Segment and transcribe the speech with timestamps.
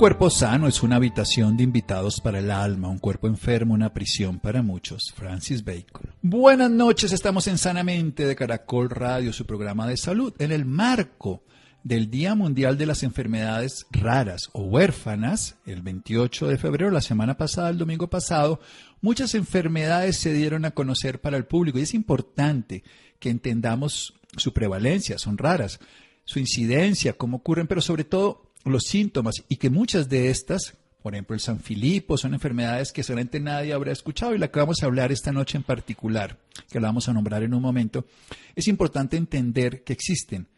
[0.00, 4.38] Cuerpo sano es una habitación de invitados para el alma, un cuerpo enfermo una prisión
[4.38, 5.12] para muchos.
[5.14, 6.08] Francis Bacon.
[6.22, 11.42] Buenas noches, estamos en Sanamente de Caracol Radio, su programa de salud, en el marco
[11.84, 17.36] del Día Mundial de las Enfermedades Raras o Huérfanas, el 28 de febrero, la semana
[17.36, 18.58] pasada, el domingo pasado,
[19.02, 22.84] muchas enfermedades se dieron a conocer para el público y es importante
[23.18, 25.78] que entendamos su prevalencia, son raras,
[26.24, 31.14] su incidencia, cómo ocurren, pero sobre todo los síntomas y que muchas de estas, por
[31.14, 34.82] ejemplo el San Filipo, son enfermedades que solamente nadie habrá escuchado y la que vamos
[34.82, 36.38] a hablar esta noche en particular,
[36.70, 38.06] que la vamos a nombrar en un momento,
[38.54, 40.48] es importante entender que existen,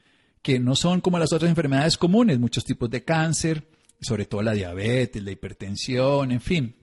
[0.43, 3.69] que no son como las otras enfermedades comunes, muchos tipos de cáncer,
[4.01, 6.77] sobre todo la diabetes, la hipertensión, en fin.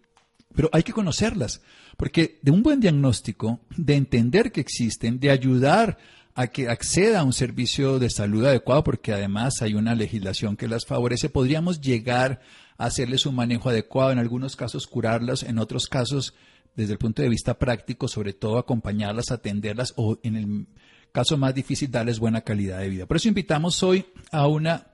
[0.55, 1.61] Pero hay que conocerlas,
[1.97, 5.97] porque de un buen diagnóstico, de entender que existen, de ayudar
[6.39, 10.69] a que acceda a un servicio de salud adecuado, porque además hay una legislación que
[10.69, 12.39] las favorece, podríamos llegar
[12.77, 16.33] a hacerles un manejo adecuado, en algunos casos curarlas, en otros casos,
[16.77, 20.67] desde el punto de vista práctico, sobre todo acompañarlas, atenderlas o en el
[21.11, 23.05] caso más difícil, darles buena calidad de vida.
[23.05, 24.87] Por eso invitamos hoy a una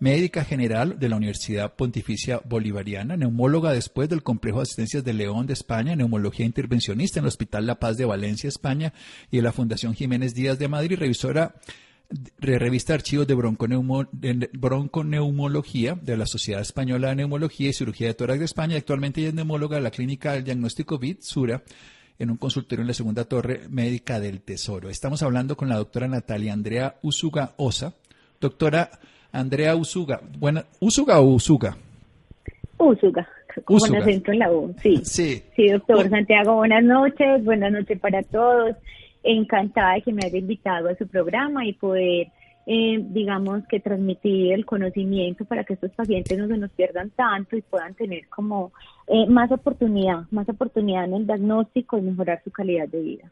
[0.00, 5.46] médica general de la Universidad Pontificia Bolivariana, neumóloga después del Complejo de Asistencias de León
[5.46, 8.92] de España, neumología intervencionista en el Hospital La Paz de Valencia, España,
[9.30, 11.54] y en la Fundación Jiménez Díaz de Madrid, revisora
[12.10, 18.14] de revista Archivos de, de Bronconeumología de la Sociedad Española de Neumología y Cirugía de
[18.14, 18.76] Tórax de España.
[18.76, 21.62] Actualmente ella es neumóloga de la Clínica del Diagnóstico VIT, Sura,
[22.18, 24.90] en un consultorio en la segunda torre médica del Tesoro.
[24.90, 27.94] Estamos hablando con la doctora Natalia Andrea Usuga Osa.
[28.40, 28.90] Doctora,
[29.34, 30.20] Andrea Usuga.
[30.38, 31.76] Buena, ¿Usuga o Usuga?
[32.78, 33.26] Usuga,
[33.64, 34.96] con acento en la U, sí.
[35.04, 38.76] Sí, sí doctor Santiago, buenas noches, buenas noches para todos.
[39.24, 42.28] Encantada de que me haya invitado a su programa y poder,
[42.66, 47.56] eh, digamos, que transmitir el conocimiento para que estos pacientes no se nos pierdan tanto
[47.56, 48.72] y puedan tener como
[49.08, 53.30] eh, más oportunidad, más oportunidad en el diagnóstico y mejorar su calidad de vida.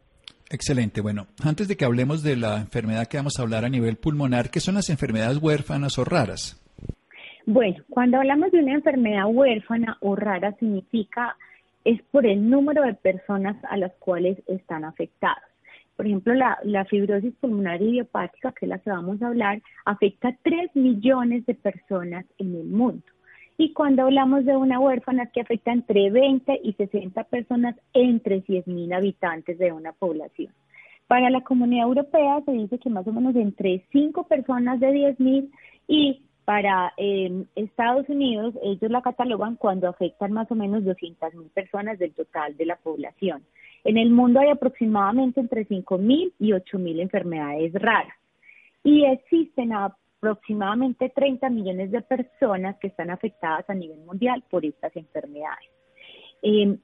[0.52, 1.00] Excelente.
[1.00, 4.50] Bueno, antes de que hablemos de la enfermedad que vamos a hablar a nivel pulmonar,
[4.50, 6.62] ¿qué son las enfermedades huérfanas o raras?
[7.46, 11.36] Bueno, cuando hablamos de una enfermedad huérfana o rara significa
[11.84, 15.42] es por el número de personas a las cuales están afectadas.
[15.96, 20.28] Por ejemplo, la, la fibrosis pulmonar idiopática, que es la que vamos a hablar, afecta
[20.28, 23.02] a 3 millones de personas en el mundo.
[23.62, 28.92] Y cuando hablamos de una huérfana que afecta entre 20 y 60 personas entre 100.000
[28.92, 30.52] habitantes de una población.
[31.06, 35.48] Para la comunidad europea se dice que más o menos entre 5 personas de 10.000
[35.86, 42.00] y para em, Estados Unidos ellos la catalogan cuando afectan más o menos 200.000 personas
[42.00, 43.44] del total de la población.
[43.84, 48.16] En el mundo hay aproximadamente entre 5.000 y 8.000 enfermedades raras.
[48.82, 49.72] Y existen
[50.22, 55.68] aproximadamente 30 millones de personas que están afectadas a nivel mundial por estas enfermedades.
[56.42, 56.78] Em,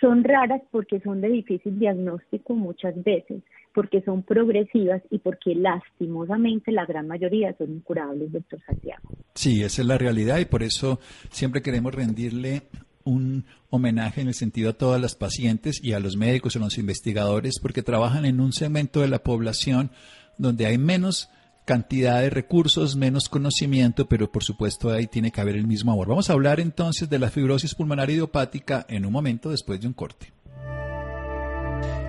[0.00, 3.42] son raras porque son de difícil diagnóstico muchas veces,
[3.74, 9.10] porque son progresivas y porque lastimosamente la gran mayoría son incurables, doctor Santiago.
[9.34, 12.62] Sí, esa es la realidad y por eso siempre queremos rendirle
[13.04, 16.78] un homenaje en el sentido a todas las pacientes y a los médicos a los
[16.78, 19.90] investigadores porque trabajan en un segmento de la población
[20.38, 21.28] donde hay menos
[21.64, 26.08] cantidad de recursos, menos conocimiento, pero por supuesto ahí tiene que haber el mismo amor.
[26.08, 29.92] Vamos a hablar entonces de la fibrosis pulmonar idiopática en un momento después de un
[29.92, 30.32] corte.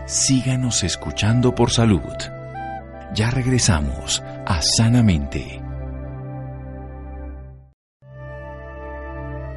[0.05, 2.01] Síganos escuchando por salud.
[3.13, 5.61] Ya regresamos a Sanamente.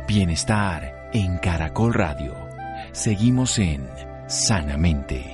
[0.06, 2.34] Bienestar en Caracol Radio.
[2.92, 3.88] Seguimos en
[4.28, 5.33] Sanamente.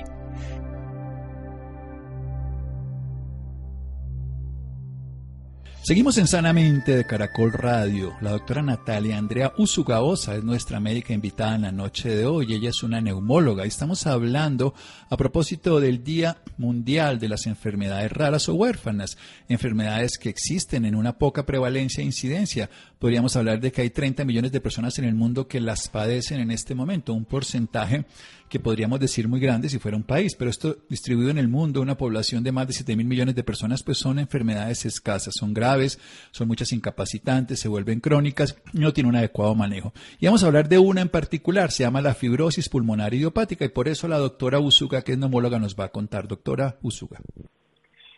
[5.83, 8.15] Seguimos en Sanamente de Caracol Radio.
[8.21, 12.53] La doctora Natalia Andrea Usugaosa es nuestra médica invitada en la noche de hoy.
[12.53, 14.75] Ella es una neumóloga y estamos hablando
[15.09, 19.17] a propósito del Día Mundial de las Enfermedades Raras o Huérfanas,
[19.49, 22.69] enfermedades que existen en una poca prevalencia e incidencia.
[23.01, 26.39] Podríamos hablar de que hay 30 millones de personas en el mundo que las padecen
[26.39, 28.05] en este momento, un porcentaje
[28.51, 31.81] que podríamos decir muy grande si fuera un país, pero esto distribuido en el mundo,
[31.81, 35.55] una población de más de 7 mil millones de personas, pues son enfermedades escasas, son
[35.55, 35.99] graves,
[36.31, 39.95] son muchas incapacitantes, se vuelven crónicas no tienen un adecuado manejo.
[40.19, 43.71] Y vamos a hablar de una en particular, se llama la fibrosis pulmonar idiopática y
[43.71, 46.29] por eso la doctora Usuga, que es neumóloga, nos va a contar.
[46.29, 47.19] Doctora Usuga.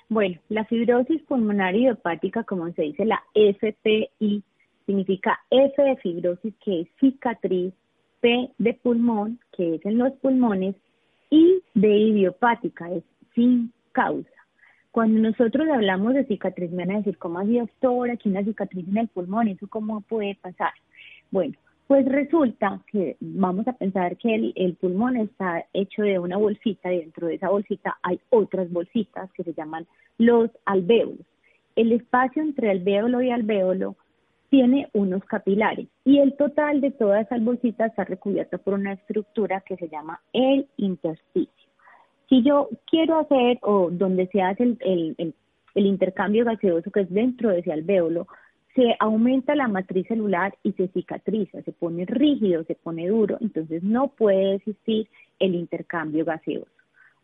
[0.09, 4.43] Bueno, la fibrosis pulmonar idiopática, como se dice, la FPI,
[4.93, 7.73] significa F de fibrosis, que es cicatriz,
[8.21, 10.77] P de pulmón, que es en los pulmones,
[11.31, 13.03] y de idiopática, es
[13.35, 14.29] sin causa.
[14.91, 18.13] Cuando nosotros hablamos de cicatriz, me van a decir, ¿cómo así, doctora?
[18.13, 20.73] Aquí una cicatriz en el pulmón, ¿eso cómo puede pasar?
[21.31, 21.55] Bueno,
[21.87, 26.99] pues resulta que vamos a pensar que el, pulmón está hecho de una bolsita y
[26.99, 29.87] dentro de esa bolsita hay otras bolsitas que se llaman
[30.19, 31.27] los alvéolos.
[31.77, 33.97] El espacio entre alvéolo y alvéolo
[34.53, 39.63] tiene unos capilares y el total de todas esas bolsitas está recubierto por una estructura
[39.63, 41.71] que se llama el intersticio.
[42.29, 45.35] Si yo quiero hacer o donde se hace el
[45.75, 48.27] intercambio gaseoso que es dentro de ese alvéolo,
[48.75, 53.83] se aumenta la matriz celular y se cicatriza, se pone rígido, se pone duro, entonces
[53.83, 55.09] no puede existir
[55.39, 56.71] el intercambio gaseoso.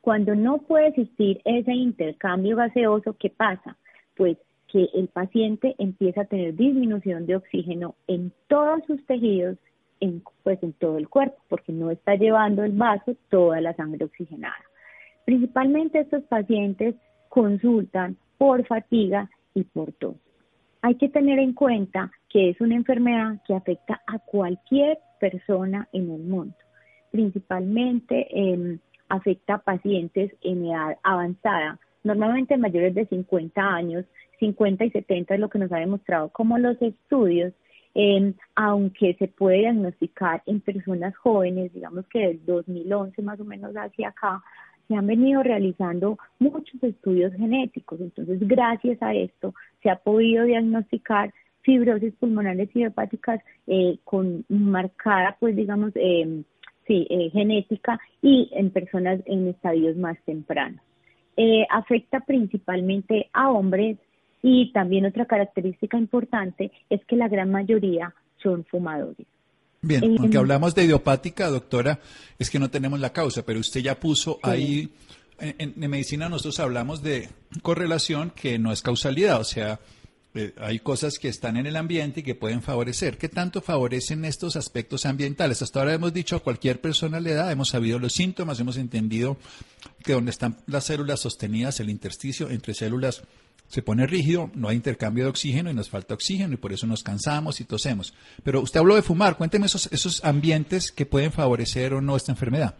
[0.00, 3.76] Cuando no puede existir ese intercambio gaseoso, ¿qué pasa?
[4.16, 4.38] Pues
[4.70, 9.56] que el paciente empieza a tener disminución de oxígeno en todos sus tejidos,
[10.00, 14.04] en, pues en todo el cuerpo, porque no está llevando el vaso toda la sangre
[14.04, 14.64] oxigenada.
[15.24, 16.94] Principalmente estos pacientes
[17.28, 20.16] consultan por fatiga y por tos
[20.82, 26.10] hay que tener en cuenta que es una enfermedad que afecta a cualquier persona en
[26.10, 26.54] el mundo.
[27.10, 28.78] Principalmente em,
[29.08, 34.04] afecta a pacientes en edad avanzada, normalmente mayores de 50 años,
[34.38, 37.52] 50 y 70 es lo que nos ha demostrado como los estudios,
[37.94, 43.74] em, aunque se puede diagnosticar en personas jóvenes, digamos que del 2011 más o menos
[43.74, 44.42] hacia acá,
[44.86, 48.00] se han venido realizando muchos estudios genéticos.
[48.00, 51.32] Entonces, gracias a esto, se ha podido diagnosticar
[51.62, 56.42] fibrosis pulmonares idiopáticas eh, con marcada, pues digamos, eh,
[56.86, 60.80] sí, eh, genética y en personas en estadios más tempranos.
[61.36, 63.96] Eh, afecta principalmente a hombres
[64.42, 69.26] y también otra característica importante es que la gran mayoría son fumadores.
[69.80, 72.00] Bien, eh, aunque hablamos de idiopática, doctora,
[72.38, 74.90] es que no tenemos la causa, pero usted ya puso ahí,
[75.38, 77.28] en, medicina nosotros hablamos de
[77.62, 79.78] correlación que no es causalidad, o sea,
[80.34, 83.18] eh, hay cosas que están en el ambiente y que pueden favorecer.
[83.18, 85.62] ¿Qué tanto favorecen estos aspectos ambientales?
[85.62, 89.36] Hasta ahora hemos dicho a cualquier persona le da, hemos sabido los síntomas, hemos entendido
[90.04, 93.22] que donde están las células sostenidas, el intersticio entre células
[93.68, 96.86] se pone rígido, no hay intercambio de oxígeno y nos falta oxígeno y por eso
[96.86, 98.14] nos cansamos y tosemos.
[98.42, 102.32] Pero usted habló de fumar, cuénteme esos, esos ambientes que pueden favorecer o no esta
[102.32, 102.74] enfermedad.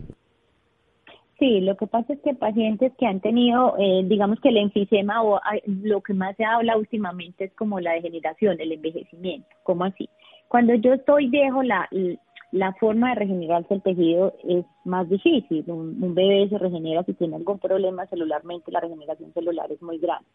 [1.38, 5.23] Sí, lo que pasa es que pacientes que han tenido, eh, digamos que el enfisema
[5.23, 10.08] o lo que más se habla últimamente es como la degeneración, el envejecimiento, ¿cómo así?
[10.49, 11.88] Cuando yo estoy viejo, la,
[12.50, 15.64] la forma de regenerarse el tejido es más difícil.
[15.69, 20.29] Un, bebé se regenera si tiene algún problema celularmente, la regeneración celular es muy grande.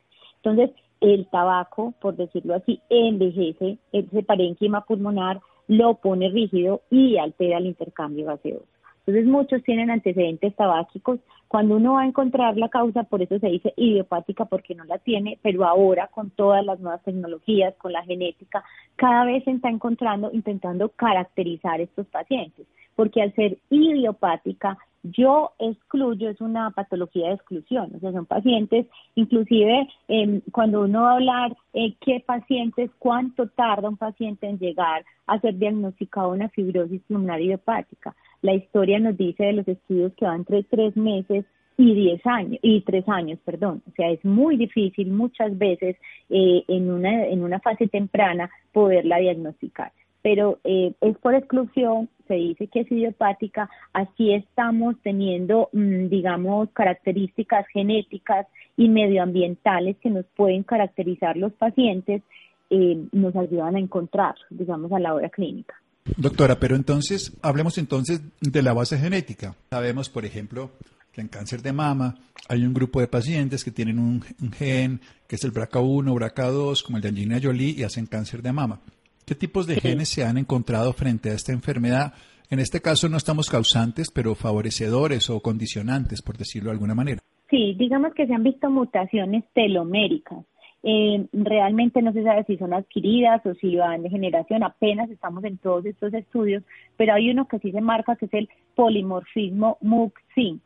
[0.44, 7.58] Entonces, el tabaco, por decirlo así, envejece ese parénquima pulmonar, lo pone rígido y altera
[7.58, 8.66] el intercambio gaseoso.
[9.06, 11.20] Entonces muchos tienen antecedentes tabáquicos.
[11.50, 14.98] Cuando uno va a encontrar la causa, por eso se dice idiopática porque no la
[14.98, 18.64] tiene, pero ahora con todas las nuevas tecnologías, con la genética,
[18.96, 22.66] cada vez se está encontrando, intentando caracterizar estos pacientes,
[22.96, 28.88] porque al ser idiopática, yo excluyo, es una patología de exclusión, o sea, son pacientes,
[29.16, 34.60] inclusive eh, cuando uno va a hablar eh, qué pacientes, cuánto tarda un paciente en
[34.60, 38.16] llegar a ser diagnosticado una fibrosis pulmonar idiopática.
[38.42, 41.46] La historia nos dice de los estudios que van entre tres meses
[41.78, 43.82] y diez años y tres años, perdón.
[43.90, 45.98] O sea, es muy difícil muchas veces
[46.30, 49.92] eh, en una en una fase temprana poderla diagnosticar.
[50.24, 56.70] Pero eh, es por exclusión, se dice que es idiopática, así estamos teniendo, mm, digamos,
[56.72, 62.24] características genéticas y medioambientales que nos pueden caracterizar los pacientes,
[62.72, 65.76] eh, nos ayudan a encontrar, digamos, a la hora clínica.
[66.18, 69.56] Doctora, pero entonces, hablemos entonces de la base genética.
[69.70, 70.72] Sabemos, por ejemplo,
[71.14, 72.16] que en cáncer de mama
[72.50, 76.98] hay un grupo de pacientes que tienen un, gen que es el BRCA1, BRCA2, como
[76.98, 78.82] el de Angelina Jolie, y hacen cáncer de mama.
[79.26, 82.14] ¿Qué tipos de genes se han encontrado frente a esta enfermedad?
[82.50, 87.22] En este caso no estamos causantes, pero favorecedores o condicionantes, por decirlo de alguna manera.
[87.50, 90.46] Sí, digamos que se han visto mutaciones teloméricas
[90.86, 95.44] eh, realmente no se sabe si son adquiridas o si van de generación, apenas estamos
[95.46, 96.62] en todos estos estudios,
[96.98, 100.60] pero hay uno que sí se marca que es el polimorfismo MUC5.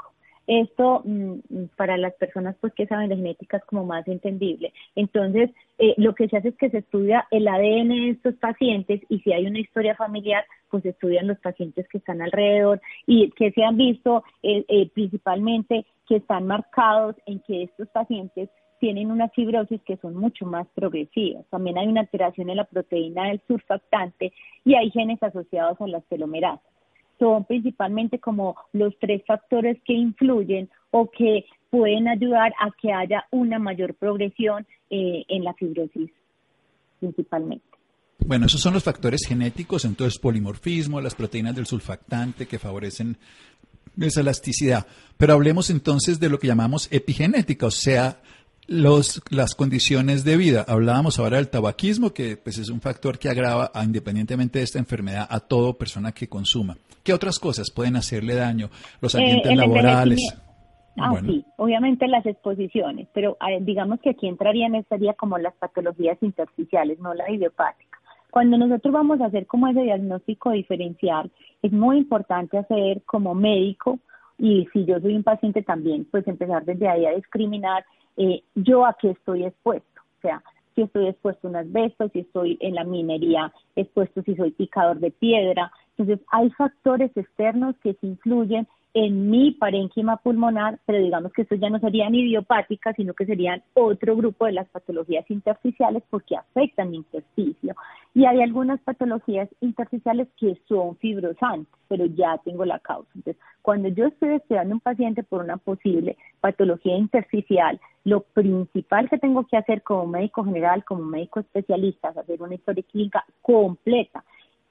[0.47, 4.73] Esto mm, para las personas pues que saben de genética es como más entendible.
[4.95, 9.01] Entonces, eh, lo que se hace es que se estudia el ADN de estos pacientes
[9.09, 13.29] y si hay una historia familiar, pues se estudian los pacientes que están alrededor y
[13.31, 18.49] que se han visto eh, eh, principalmente que están marcados en que estos pacientes
[18.79, 21.45] tienen una fibrosis que son mucho más progresivas.
[21.49, 24.31] También hay una alteración en la proteína del surfactante
[24.63, 26.76] y hay genes asociados a las telomerasas.
[27.19, 33.25] Son principalmente como los tres factores que influyen o que pueden ayudar a que haya
[33.31, 36.09] una mayor progresión eh, en la fibrosis
[36.99, 37.65] principalmente.
[38.19, 43.17] Bueno, esos son los factores genéticos, entonces polimorfismo, las proteínas del sulfactante que favorecen
[43.99, 44.87] esa elasticidad.
[45.17, 48.21] Pero hablemos entonces de lo que llamamos epigenética, o sea,
[48.67, 50.65] los, las condiciones de vida.
[50.67, 55.27] Hablábamos ahora del tabaquismo, que pues, es un factor que agrava, independientemente de esta enfermedad,
[55.29, 56.75] a toda persona que consuma.
[57.03, 58.69] ¿Qué otras cosas pueden hacerle daño?
[59.01, 60.37] Los eh, ambientes laborales.
[60.99, 66.99] Ah, sí, obviamente las exposiciones, pero digamos que aquí entrarían, estaría como las patologías intersticiales,
[66.99, 67.99] no la idiopática.
[68.31, 71.31] Cuando nosotros vamos a hacer como ese diagnóstico diferencial,
[71.61, 73.99] es muy importante hacer como médico,
[74.39, 77.85] y si yo soy un paciente también, pues empezar desde ahí a discriminar
[78.17, 80.01] eh, yo a qué estoy expuesto.
[80.17, 80.43] O sea,
[80.75, 84.99] si estoy expuesto a un asbesto, si estoy en la minería expuesto, si soy picador
[84.99, 85.71] de piedra.
[85.97, 91.59] Entonces, hay factores externos que se influyen en mi parénquima pulmonar, pero digamos que estos
[91.59, 96.89] ya no serían idiopáticas, sino que serían otro grupo de las patologías intersticiales porque afectan
[96.89, 97.75] mi intersticio.
[98.15, 103.09] Y hay algunas patologías intersticiales que son fibrosantes, pero ya tengo la causa.
[103.13, 109.17] Entonces, cuando yo estoy estudiando un paciente por una posible patología intersticial, lo principal que
[109.17, 114.23] tengo que hacer como médico general, como médico especialista, es hacer una historia clínica completa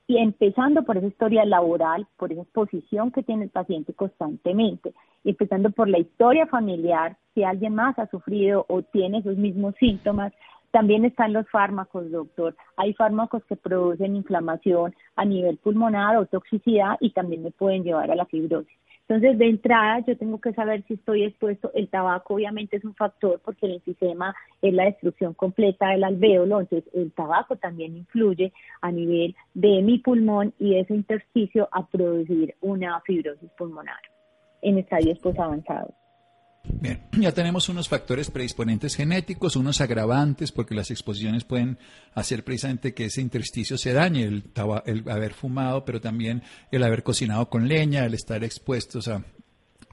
[0.06, 5.70] y empezando por esa historia laboral, por esa exposición que tiene el paciente constantemente, empezando
[5.70, 10.32] por la historia familiar, si alguien más ha sufrido o tiene esos mismos síntomas,
[10.70, 12.56] también están los fármacos, doctor.
[12.78, 18.10] Hay fármacos que producen inflamación a nivel pulmonar o toxicidad y también me pueden llevar
[18.10, 18.78] a la fibrosis.
[19.08, 21.70] Entonces, de entrada, yo tengo que saber si estoy expuesto.
[21.74, 26.60] El tabaco, obviamente, es un factor porque el enfisema es la destrucción completa del alvéolo.
[26.60, 31.86] Entonces, el tabaco también influye a nivel de mi pulmón y de ese intersticio a
[31.86, 34.00] producir una fibrosis pulmonar
[34.62, 35.94] en estadios posavanzados.
[36.68, 41.78] Bien, ya tenemos unos factores predisponentes genéticos, unos agravantes, porque las exposiciones pueden
[42.14, 44.44] hacer precisamente que ese intersticio se dañe, el,
[44.86, 49.24] el haber fumado, pero también el haber cocinado con leña, el estar expuestos a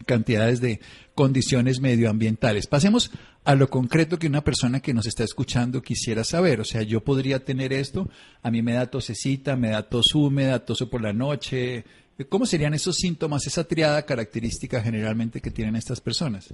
[0.05, 0.79] cantidades de
[1.15, 2.67] condiciones medioambientales.
[2.67, 3.11] Pasemos
[3.45, 6.59] a lo concreto que una persona que nos está escuchando quisiera saber.
[6.59, 8.09] O sea, yo podría tener esto,
[8.41, 11.85] a mí me da tosecita, me da tos húmeda, toso por la noche,
[12.29, 16.53] ¿Cómo serían esos síntomas, esa triada característica generalmente que tienen estas personas?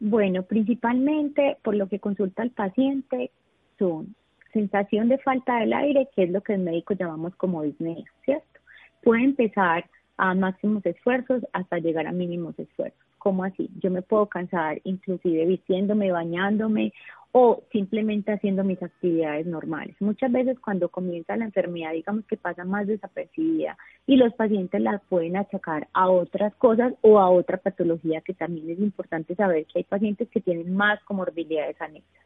[0.00, 3.30] Bueno, principalmente por lo que consulta el paciente
[3.78, 4.14] son
[4.52, 8.60] sensación de falta del aire, que es lo que el médico llamamos como disnea, ¿cierto?
[9.02, 12.98] Puede empezar a máximos esfuerzos hasta llegar a mínimos esfuerzos.
[13.18, 13.70] ¿Cómo así?
[13.82, 16.92] Yo me puedo cansar inclusive vistiéndome, bañándome
[17.32, 19.94] o simplemente haciendo mis actividades normales.
[20.00, 24.98] Muchas veces cuando comienza la enfermedad, digamos que pasa más desapercibida y los pacientes la
[25.08, 29.80] pueden achacar a otras cosas o a otra patología que también es importante saber que
[29.80, 32.24] hay pacientes que tienen más comorbilidades anexas.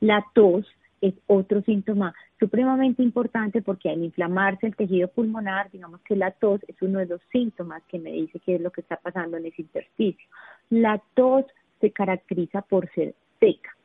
[0.00, 0.66] La tos
[1.00, 6.60] es otro síntoma supremamente importante porque al inflamarse el tejido pulmonar, digamos que la tos
[6.68, 9.46] es uno de los síntomas que me dice qué es lo que está pasando en
[9.46, 10.28] ese intersticio.
[10.70, 11.44] La tos
[11.80, 13.76] se caracteriza por ser seca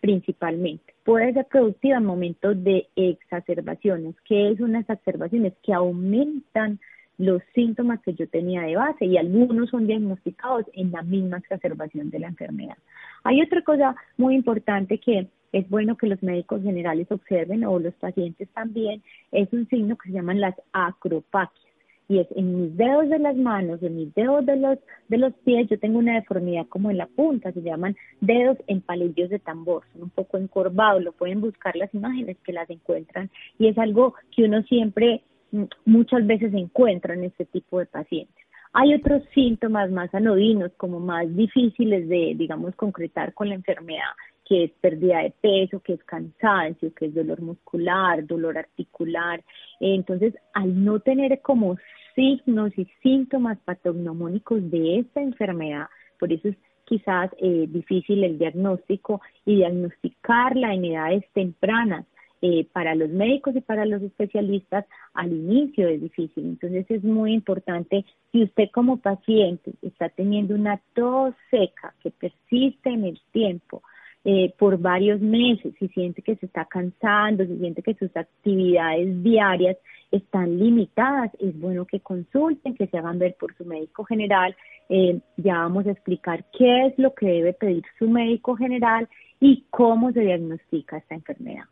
[0.00, 0.94] principalmente.
[1.04, 4.14] Puede ser productiva en momentos de exacerbaciones.
[4.24, 5.52] ¿Qué es unas exacerbaciones?
[5.62, 6.78] Que aumentan
[7.18, 12.10] los síntomas que yo tenía de base y algunos son diagnosticados en la misma exacerbación
[12.10, 12.76] de la enfermedad.
[13.24, 17.94] Hay otra cosa muy importante que es bueno que los médicos generales observen o los
[17.94, 21.65] pacientes también, es un signo que se llaman las acropaquias
[22.08, 25.32] y es en mis dedos de las manos, en mis dedos de los, de los
[25.44, 29.38] pies, yo tengo una deformidad como en la punta, se llaman dedos en palillos de
[29.38, 33.78] tambor, son un poco encorvados, lo pueden buscar las imágenes que las encuentran y es
[33.78, 38.46] algo que uno siempre mm, muchas veces encuentra en este tipo de pacientes.
[38.72, 44.12] Hay otros síntomas más anodinos, como más difíciles de, digamos, concretar con la enfermedad,
[44.46, 49.42] que es pérdida de peso, que es cansancio, que es dolor muscular, dolor articular.
[49.80, 51.76] Entonces, al no tener como
[52.14, 55.86] signos y síntomas patognomónicos de esta enfermedad,
[56.18, 62.06] por eso es quizás eh, difícil el diagnóstico y diagnosticarla en edades tempranas.
[62.42, 64.84] Eh, para los médicos y para los especialistas
[65.14, 66.44] al inicio es difícil.
[66.44, 72.90] Entonces es muy importante si usted como paciente está teniendo una tos seca que persiste
[72.90, 73.82] en el tiempo,
[74.28, 79.22] eh, por varios meses, si siente que se está cansando, si siente que sus actividades
[79.22, 79.76] diarias
[80.10, 84.56] están limitadas, es bueno que consulten, que se hagan ver por su médico general.
[84.88, 89.62] Eh, ya vamos a explicar qué es lo que debe pedir su médico general y
[89.70, 91.66] cómo se diagnostica esta enfermedad.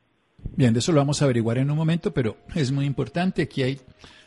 [0.56, 3.42] Bien, de eso lo vamos a averiguar en un momento, pero es muy importante.
[3.42, 3.80] Aquí hay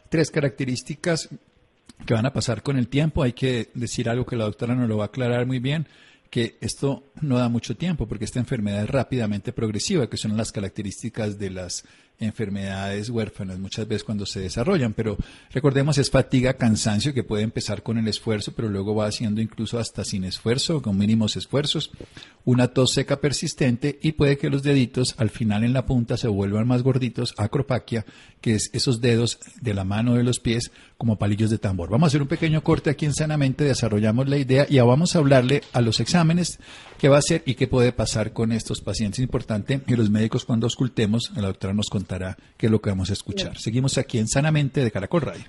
[0.10, 1.30] tres características
[2.06, 3.24] que van a pasar con el tiempo.
[3.24, 5.88] Hay que decir algo que la doctora nos lo va a aclarar muy bien
[6.30, 10.52] que esto no da mucho tiempo porque esta enfermedad es rápidamente progresiva, que son las
[10.52, 11.84] características de las
[12.20, 15.18] enfermedades huérfanas muchas veces cuando se desarrollan, pero
[15.52, 19.78] recordemos es fatiga, cansancio que puede empezar con el esfuerzo, pero luego va haciendo incluso
[19.78, 21.92] hasta sin esfuerzo, con mínimos esfuerzos,
[22.44, 26.28] una tos seca persistente y puede que los deditos al final en la punta se
[26.28, 28.06] vuelvan más gorditos, acropaquia,
[28.42, 31.90] que es esos dedos de la mano de los pies como palillos de tambor.
[31.90, 35.16] Vamos a hacer un pequeño corte aquí en Sanamente, desarrollamos la idea y ya vamos
[35.16, 36.60] a hablarle a los exámenes
[36.98, 39.20] qué va a hacer y qué puede pasar con estos pacientes.
[39.20, 42.90] Es importante que los médicos cuando auscultemos, la doctora nos contará qué es lo que
[42.90, 43.58] vamos a escuchar.
[43.58, 45.46] Seguimos aquí en Sanamente de Caracol Radio.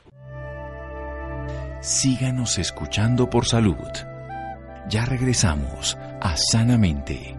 [1.81, 3.76] Síganos escuchando por salud.
[4.90, 7.37] Ya regresamos a Sanamente.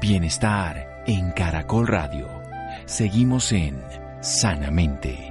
[0.00, 2.39] Bienestar en Caracol Radio.
[2.90, 3.80] Seguimos en
[4.20, 5.30] Sanamente.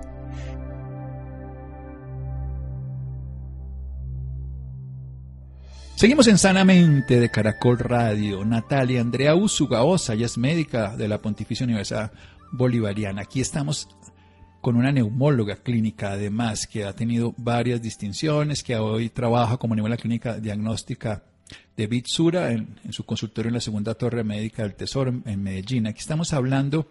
[5.95, 8.45] Seguimos en Sanamente de Caracol Radio.
[8.45, 12.13] Natalia Andrea Usugaosa, ella es médica de la Pontificia Universidad
[12.53, 13.23] Bolivariana.
[13.23, 13.89] Aquí estamos
[14.61, 19.97] con una neumóloga clínica, además, que ha tenido varias distinciones, que hoy trabaja como la
[19.97, 21.23] clínica diagnóstica
[21.75, 25.87] de Bitsura en, su consultorio en la segunda torre médica del Tesoro en Medellín.
[25.87, 26.87] Aquí estamos hablando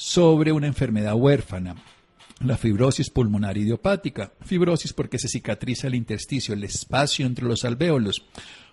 [0.00, 1.76] sobre una enfermedad huérfana,
[2.42, 4.32] la fibrosis pulmonar idiopática.
[4.40, 8.24] Fibrosis porque se cicatriza el intersticio, el espacio entre los alvéolos.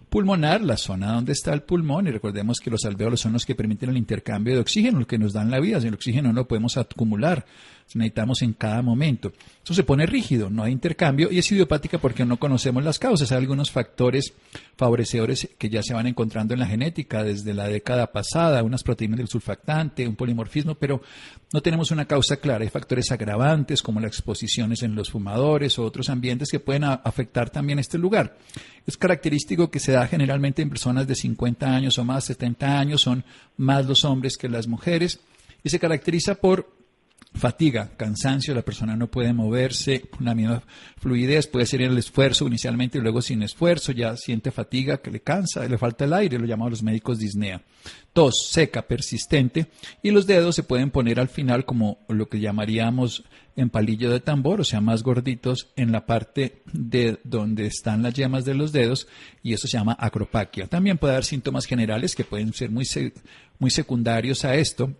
[0.09, 3.55] Pulmonar, la zona donde está el pulmón, y recordemos que los alvéolos son los que
[3.55, 5.81] permiten el intercambio de oxígeno, los que nos dan la vida.
[5.81, 7.45] Sin el oxígeno no lo podemos acumular,
[7.93, 9.31] necesitamos en cada momento.
[9.63, 13.31] Eso se pone rígido, no hay intercambio, y es idiopática porque no conocemos las causas.
[13.31, 14.33] Hay algunos factores
[14.75, 19.17] favorecedores que ya se van encontrando en la genética desde la década pasada, unas proteínas
[19.17, 21.01] del sulfactante, un polimorfismo, pero
[21.53, 22.63] no tenemos una causa clara.
[22.63, 27.49] Hay factores agravantes como las exposiciones en los fumadores o otros ambientes que pueden afectar
[27.49, 28.37] también este lugar.
[28.85, 33.01] Es característico que se da generalmente en personas de 50 años o más, 70 años,
[33.01, 33.23] son
[33.57, 35.19] más los hombres que las mujeres,
[35.63, 36.76] y se caracteriza por
[37.37, 40.63] fatiga, cansancio, la persona no puede moverse, la misma
[40.97, 45.21] fluidez, puede ser el esfuerzo inicialmente y luego sin esfuerzo, ya siente fatiga, que le
[45.21, 47.61] cansa, le falta el aire, lo llaman los médicos disnea.
[48.13, 49.67] Tos seca, persistente,
[50.03, 53.23] y los dedos se pueden poner al final como lo que llamaríamos
[53.55, 58.13] en palillo de tambor, o sea, más gorditos en la parte de donde están las
[58.13, 59.07] yemas de los dedos,
[59.41, 60.67] y eso se llama acropaquia.
[60.67, 62.85] También puede haber síntomas generales que pueden ser muy,
[63.59, 64.93] muy secundarios a esto,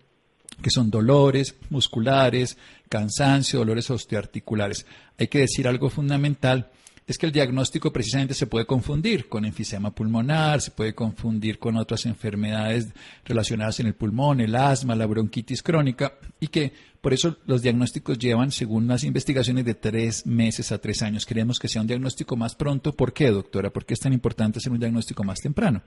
[0.62, 2.58] que son dolores musculares,
[2.90, 4.86] cansancio, dolores osteoarticulares.
[5.18, 6.70] Hay que decir algo fundamental,
[7.08, 11.78] es que el diagnóstico precisamente se puede confundir con enfisema pulmonar, se puede confundir con
[11.78, 12.90] otras enfermedades
[13.24, 18.20] relacionadas en el pulmón, el asma, la bronquitis crónica, y que por eso los diagnósticos
[18.20, 21.26] llevan, según las investigaciones, de tres meses a tres años.
[21.26, 22.94] Queremos que sea un diagnóstico más pronto.
[22.94, 23.70] ¿Por qué, doctora?
[23.70, 25.84] ¿Por qué es tan importante hacer un diagnóstico más temprano?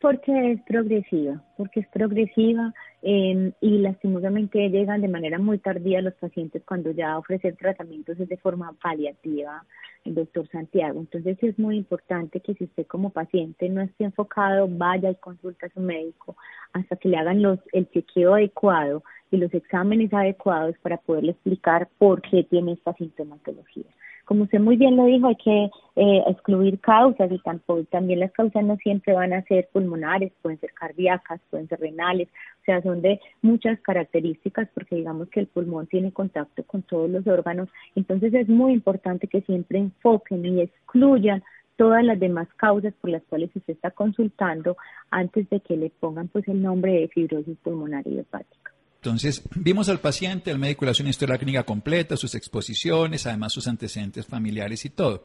[0.00, 6.14] Porque es progresiva, porque es progresiva eh, y lastimosamente llegan de manera muy tardía los
[6.14, 9.64] pacientes cuando ya ofrecen tratamientos de forma paliativa,
[10.04, 11.00] el doctor Santiago.
[11.00, 15.66] Entonces es muy importante que si usted como paciente no esté enfocado, vaya y consulta
[15.66, 16.34] a su médico
[16.72, 21.88] hasta que le hagan los, el chequeo adecuado y los exámenes adecuados para poderle explicar
[21.98, 23.84] por qué tiene esta sintomatología
[24.30, 28.30] como usted muy bien lo dijo, hay que eh, excluir causas y tampoco, también las
[28.30, 32.80] causas no siempre van a ser pulmonares, pueden ser cardíacas, pueden ser renales, o sea,
[32.80, 37.68] son de muchas características porque digamos que el pulmón tiene contacto con todos los órganos,
[37.96, 41.42] entonces es muy importante que siempre enfoquen y excluyan
[41.74, 44.76] todas las demás causas por las cuales usted está consultando
[45.10, 48.70] antes de que le pongan pues el nombre de fibrosis pulmonar idiopática.
[49.02, 53.54] Entonces, vimos al paciente, el médico le hace una historia clínica completa, sus exposiciones, además
[53.54, 55.24] sus antecedentes familiares y todo.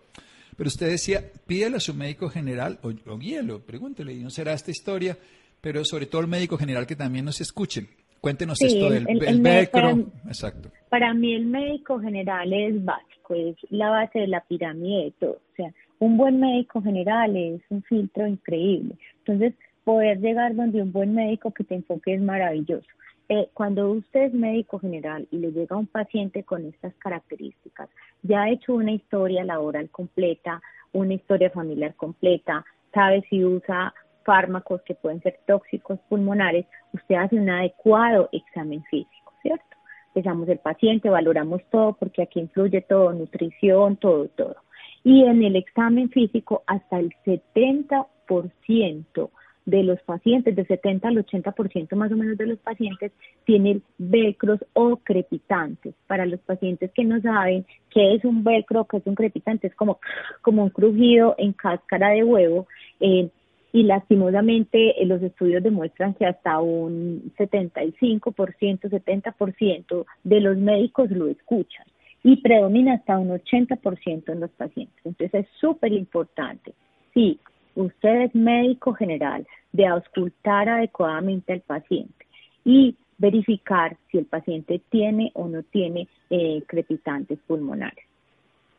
[0.56, 4.54] Pero usted decía, pídele a su médico general o, o guíelo, pregúntele, y no será
[4.54, 5.18] esta historia,
[5.60, 7.88] pero sobre todo el médico general que también nos escuche.
[8.22, 9.92] Cuéntenos esto del el, para,
[10.26, 10.72] Exacto.
[10.90, 15.34] Para mí el médico general es básico, es la base de la pirámide de todo.
[15.34, 18.96] O sea, un buen médico general es un filtro increíble.
[19.20, 22.88] Entonces, poder llegar donde un buen médico que te enfoque es maravilloso.
[23.28, 27.90] Eh, cuando usted es médico general y le llega un paciente con estas características,
[28.22, 30.62] ya ha hecho una historia laboral completa,
[30.94, 37.38] una historia familiar completa, sabe si usa fármacos que pueden ser tóxicos pulmonares, usted hace
[37.38, 39.66] un adecuado examen físico, ¿cierto?
[40.14, 44.56] Pesamos el paciente, valoramos todo porque aquí influye todo, nutrición, todo, todo.
[45.04, 49.30] Y en el examen físico hasta el 70%
[49.66, 53.12] de los pacientes, de 70 al 80% más o menos de los pacientes,
[53.46, 55.96] tienen velcros o crepitantes.
[56.08, 59.76] Para los pacientes que no saben qué es un velcro, qué es un crepitante, es
[59.76, 60.00] como,
[60.42, 62.68] como un crujido en cáscara de huevo.
[63.00, 63.30] Eh,
[63.76, 71.28] y lastimosamente eh, los estudios demuestran que hasta un 75%, 70% de los médicos lo
[71.28, 71.86] escuchan
[72.24, 74.96] y predomina hasta un 80% en los pacientes.
[75.04, 76.74] Entonces es súper importante.
[77.14, 77.38] Sí,
[77.76, 82.26] usted es médico general, de auscultar adecuadamente al paciente
[82.64, 88.06] y verificar si el paciente tiene o no tiene eh, crepitantes pulmonares.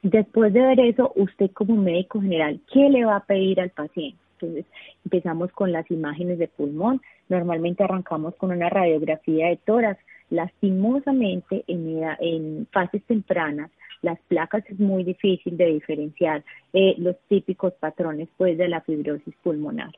[0.03, 4.19] Después de ver eso, usted como médico general, ¿qué le va a pedir al paciente?
[4.35, 4.67] Entonces,
[5.05, 7.01] empezamos con las imágenes de pulmón.
[7.29, 10.01] Normalmente arrancamos con una radiografía de tórax.
[10.29, 13.71] Lastimosamente, en, en fases tempranas,
[14.03, 19.35] las placas es muy difícil de diferenciar eh, los típicos patrones pues de la fibrosis
[19.43, 19.91] pulmonar.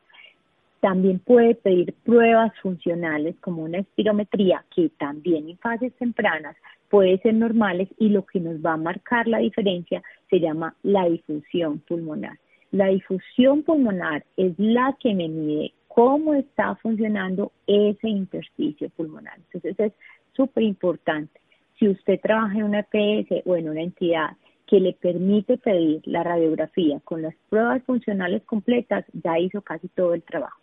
[0.81, 6.57] También puede pedir pruebas funcionales como una espirometría que también en fases tempranas
[6.89, 11.07] puede ser normales y lo que nos va a marcar la diferencia se llama la
[11.07, 12.39] difusión pulmonar.
[12.71, 19.37] La difusión pulmonar es la que me mide cómo está funcionando ese intersticio pulmonar.
[19.37, 19.93] Entonces es
[20.35, 21.41] súper importante
[21.79, 24.31] si usted trabaja en una EPS o en una entidad
[24.67, 30.15] que le permite pedir la radiografía con las pruebas funcionales completas, ya hizo casi todo
[30.15, 30.61] el trabajo.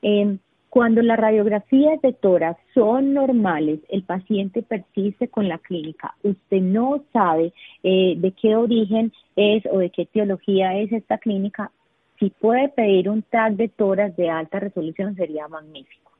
[0.00, 0.38] Em,
[0.70, 6.14] cuando las radiografías de tórax son normales, el paciente persiste con la clínica.
[6.22, 11.70] Usted no sabe eh, de qué origen es o de qué etiología es esta clínica.
[12.18, 16.11] Si puede pedir un tag de tórax de alta resolución sería magnífico.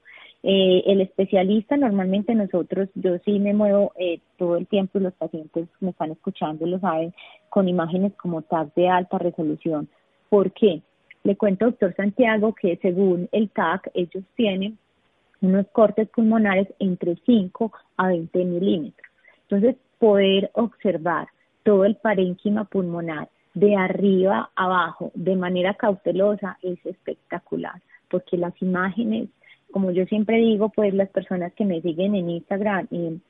[0.45, 5.15] Eh, el especialista, normalmente nosotros, yo sí me muevo eh, todo el tiempo y los
[5.15, 7.15] pacientes me están escuchando, lo saben,
[7.49, 9.89] con imágenes como TAC de alta resolución.
[10.29, 10.83] ¿Por qué?
[11.23, 14.79] Le cuento, doctor Santiago, que según el TAC, ellos tienen
[15.41, 19.09] unos cortes pulmonares entre 5 a 20 milímetros.
[19.43, 21.29] Entonces, poder observar
[21.63, 28.55] todo el parénquima pulmonar de arriba a abajo de manera cautelosa es espectacular, porque las
[28.61, 29.29] imágenes
[29.73, 33.21] como yo siempre digo, pues las personas que me siguen en Instagram y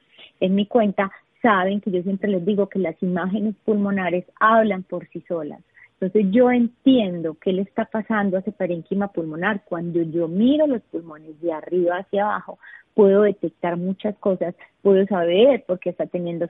[0.41, 5.09] en, mi cuenta saben que yo siempre les digo que las imágenes pulmonares hablan por
[5.09, 5.61] sí solas.
[5.95, 9.63] Entonces yo entiendo qué le está pasando a ese parénquima pulmonar.
[9.65, 12.59] Cuando yo miro los pulmones de arriba hacia abajo,
[12.95, 16.49] puedo detectar muchas cosas, puedo saber por qué está teniendo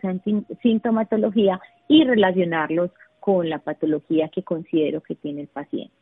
[0.63, 5.95] sintomatología y relacionarlos con la patología que considero que tiene el paciente.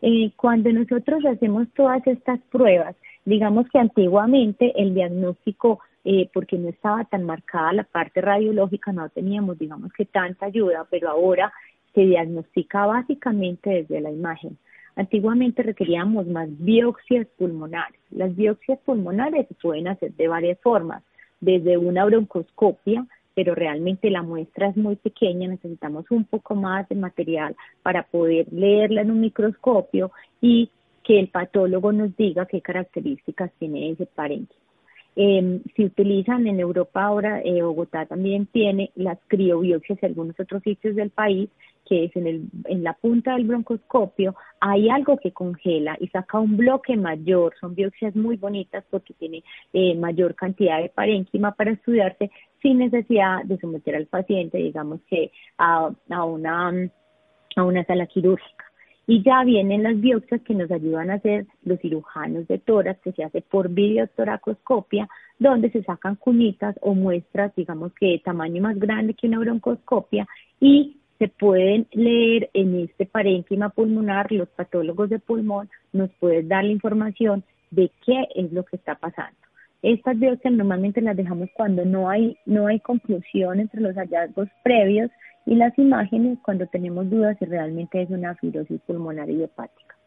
[0.00, 2.94] Eh, cuando nosotros hacemos todas estas pruebas,
[3.28, 9.08] digamos que antiguamente el diagnóstico, eh, porque no estaba tan marcada la parte radiológica, no
[9.10, 11.52] teníamos, digamos que tanta ayuda, pero ahora
[11.94, 14.56] se diagnostica básicamente desde la imagen.
[14.96, 18.00] Antiguamente requeríamos más biopsias pulmonares.
[18.10, 21.02] Las biopsias pulmonares se pueden hacer de varias formas,
[21.40, 26.96] desde una broncoscopia, pero realmente la muestra es muy pequeña, necesitamos un poco más de
[26.96, 30.70] material para poder leerla en un microscopio y
[31.08, 34.60] que el patólogo nos diga qué características tiene ese parénquima.
[35.16, 40.62] Eh, si utilizan en Europa ahora, eh, Bogotá también tiene las criobiopsias y algunos otros
[40.62, 41.48] sitios del país,
[41.88, 46.38] que es en, el, en la punta del broncoscopio, hay algo que congela y saca
[46.38, 47.54] un bloque mayor.
[47.58, 49.42] Son biopsias muy bonitas porque tiene
[49.72, 55.32] eh, mayor cantidad de parénquima para estudiarse sin necesidad de someter al paciente, digamos que
[55.56, 56.90] a, a una
[57.56, 58.67] a una sala quirúrgica.
[59.10, 63.12] Y ya vienen las biopsias que nos ayudan a hacer los cirujanos de tórax, que
[63.12, 68.78] se hace por videotoracoscopia, donde se sacan cunitas o muestras, digamos que de tamaño más
[68.78, 70.28] grande que una broncoscopia,
[70.60, 76.64] y se pueden leer en este parénquima pulmonar, los patólogos de pulmón nos pueden dar
[76.64, 79.38] la información de qué es lo que está pasando.
[79.80, 85.10] Estas biopsias normalmente las dejamos cuando no hay, no hay conclusión entre los hallazgos previos
[85.48, 89.97] y las imágenes cuando tenemos dudas si realmente es una fibrosis pulmonar idiopática.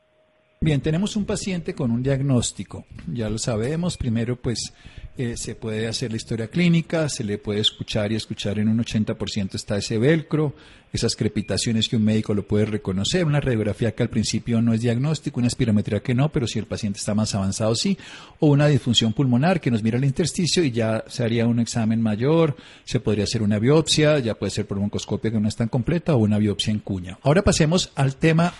[0.64, 4.72] Bien, tenemos un paciente con un diagnóstico, ya lo sabemos, primero pues
[5.18, 8.78] eh, se puede hacer la historia clínica, se le puede escuchar y escuchar en un
[8.78, 10.54] 80% está ese velcro,
[10.94, 14.82] esas crepitaciones que un médico lo puede reconocer, una radiografía que al principio no es
[14.82, 17.98] diagnóstico, una espirometría que no, pero si el paciente está más avanzado sí,
[18.38, 22.04] o una disfunción pulmonar que nos mira el intersticio y ya se haría un examen
[22.04, 25.70] mayor, se podría hacer una biopsia, ya puede ser por broncoscopia que no es tan
[25.70, 27.18] completa o una biopsia en cuña.
[27.24, 28.54] Ahora pasemos al tema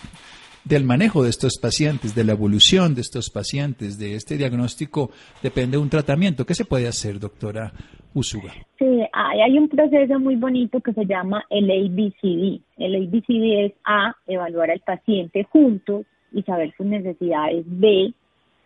[0.64, 5.10] del manejo de estos pacientes, de la evolución de estos pacientes, de este diagnóstico,
[5.42, 6.46] depende de un tratamiento.
[6.46, 7.72] ¿Qué se puede hacer, doctora
[8.14, 8.52] Usuga?
[8.78, 12.60] Sí, hay, un proceso muy bonito que se llama el ABCD.
[12.78, 17.64] El ABCD es A, evaluar al paciente juntos y saber sus necesidades.
[17.66, 18.12] B,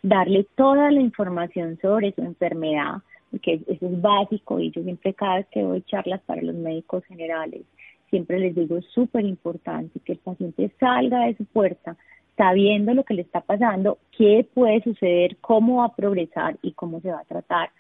[0.03, 5.37] darle toda la información sobre su enfermedad, porque eso es básico y yo siempre cada
[5.37, 7.63] vez que doy charlas para los médicos generales,
[8.11, 11.97] siempre les digo, es súper importante que el paciente salga de su puerta
[12.37, 17.01] sabiendo lo que le está pasando, qué puede suceder, cómo va a progresar y cómo
[17.01, 17.71] se va a tratar.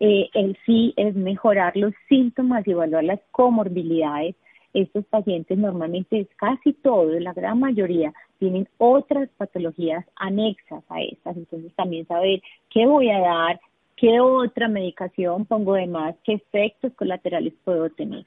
[0.00, 4.34] Eh, el sí es mejorar los síntomas y evaluar las comorbilidades.
[4.74, 11.36] Estos pacientes normalmente casi todos, la gran mayoría, tienen otras patologías anexas a estas.
[11.36, 13.60] Entonces también saber qué voy a dar,
[13.96, 18.24] qué otra medicación pongo de más, qué efectos colaterales puedo tener.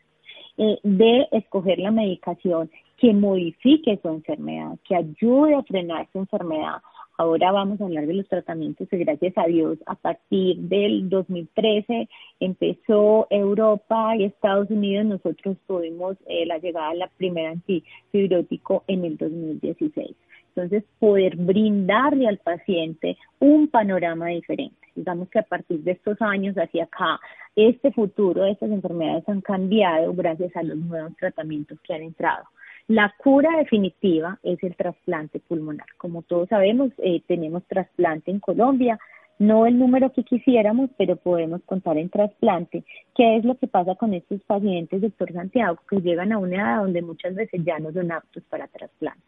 [0.61, 6.81] Eh, de escoger la medicación que modifique su enfermedad, que ayude a frenar su enfermedad.
[7.17, 12.09] Ahora vamos a hablar de los tratamientos que gracias a Dios a partir del 2013
[12.41, 19.05] empezó Europa y Estados Unidos, nosotros tuvimos eh, la llegada de la primera antifibrótico en
[19.05, 20.13] el 2016.
[20.55, 24.78] Entonces, poder brindarle al paciente un panorama diferente.
[24.95, 27.19] Digamos que a partir de estos años hacia acá,
[27.55, 32.45] este futuro de estas enfermedades han cambiado gracias a los nuevos tratamientos que han entrado.
[32.87, 35.85] La cura definitiva es el trasplante pulmonar.
[35.97, 38.97] Como todos sabemos, eh, tenemos trasplante en Colombia,
[39.37, 42.83] no el número que quisiéramos, pero podemos contar en trasplante.
[43.15, 46.81] ¿Qué es lo que pasa con estos pacientes, doctor Santiago, que llegan a una edad
[46.81, 49.21] donde muchas veces ya no son aptos para trasplante?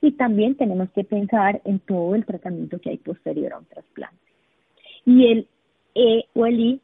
[0.00, 4.31] Y también tenemos que pensar en todo el tratamiento que hay posterior a un trasplante.
[5.04, 5.48] Y el
[5.94, 6.80] E o el I,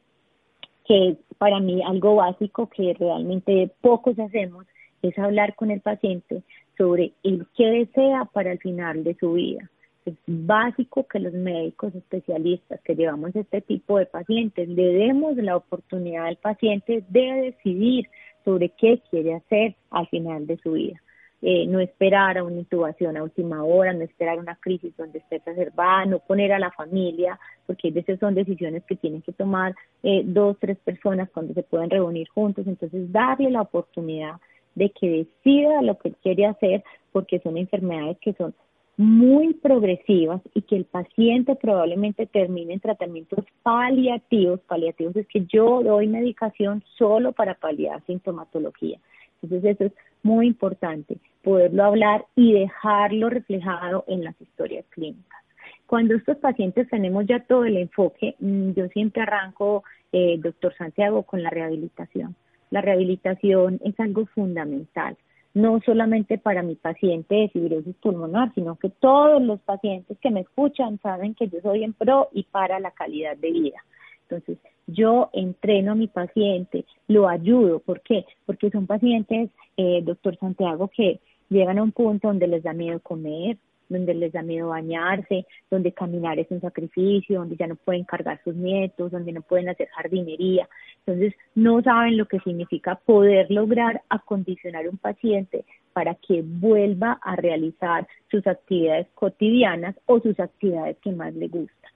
[0.86, 4.66] que para mí algo básico que realmente pocos hacemos,
[5.02, 6.42] es hablar con el paciente
[6.76, 9.70] sobre el que desea para el final de su vida.
[10.04, 15.56] Es básico que los médicos especialistas que llevamos este tipo de pacientes le demos la
[15.56, 18.08] oportunidad al paciente de decidir
[18.44, 21.00] sobre qué quiere hacer al final de su vida.
[21.40, 25.36] Eh, no esperar a una intubación a última hora, no esperar una crisis donde esté
[25.36, 29.72] exacerbada, no poner a la familia, porque esas son decisiones que tienen que tomar
[30.02, 34.40] eh, dos, tres personas cuando se pueden reunir juntos, entonces darle la oportunidad
[34.74, 38.52] de que decida lo que quiere hacer, porque son enfermedades que son
[38.96, 44.58] muy progresivas y que el paciente probablemente termine en tratamientos paliativos.
[44.66, 48.98] Paliativos es que yo doy medicación solo para paliar sintomatología.
[49.42, 55.38] Entonces eso es muy importante, poderlo hablar y dejarlo reflejado en las historias clínicas.
[55.86, 61.22] Cuando estos pacientes tenemos ya todo el enfoque, mm, yo siempre arranco, eh, doctor Santiago,
[61.22, 62.34] con la rehabilitación.
[62.70, 65.16] La rehabilitación es algo fundamental,
[65.54, 70.40] no solamente para mi paciente de fibrosis pulmonar, sino que todos los pacientes que me
[70.40, 73.82] escuchan saben que yo soy en pro y para la calidad de vida.
[74.28, 77.78] Entonces, yo entreno a mi paciente, lo ayudo.
[77.78, 78.24] ¿Por qué?
[78.46, 81.20] Porque son pacientes, eh, doctor Santiago, que
[81.50, 85.92] llegan a un punto donde les da miedo comer, donde les da miedo bañarse, donde
[85.92, 89.88] caminar es un sacrificio, donde ya no pueden cargar sus nietos, donde no pueden hacer
[89.88, 90.68] jardinería.
[91.06, 97.36] Entonces, no saben lo que significa poder lograr acondicionar un paciente para que vuelva a
[97.36, 101.90] realizar sus actividades cotidianas o sus actividades que más le gustan.